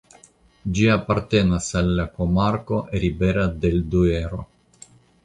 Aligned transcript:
Ĝi 0.77 0.85
apartenas 0.93 1.67
al 1.81 1.91
la 1.99 2.05
komarko 2.15 2.79
"Ribera 3.05 3.45
del 3.67 3.79
Duero". 3.93 4.41